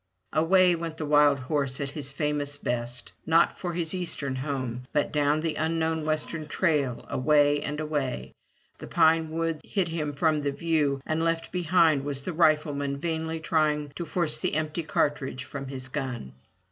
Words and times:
Away 0.33 0.73
went 0.73 0.97
the 0.97 1.05
wild 1.05 1.41
horse 1.41 1.79
at 1.79 1.91
his 1.91 2.09
famous 2.11 2.57
best, 2.57 3.11
not 3.27 3.59
for 3.59 3.73
his 3.73 3.93
eastern 3.93 4.37
home, 4.37 4.87
but 4.91 5.11
down 5.13 5.41
the 5.41 5.53
unknown 5.53 6.05
western 6.07 6.47
trail, 6.47 7.05
away 7.07 7.61
and 7.61 7.79
away; 7.79 8.33
the 8.79 8.87
pine 8.87 9.29
woods 9.29 9.61
hid 9.63 9.89
him 9.89 10.13
from 10.13 10.41
the 10.41 10.51
view, 10.51 11.03
and 11.05 11.23
left 11.23 11.51
behind 11.51 12.03
was 12.03 12.23
the 12.25 12.33
rifleman 12.33 12.97
vainly 12.97 13.39
trying 13.39 13.89
to 13.95 14.07
force 14.07 14.39
the 14.39 14.55
empty 14.55 14.81
cartridge 14.81 15.43
from 15.43 15.67
his 15.67 15.87
gun. 15.87 16.33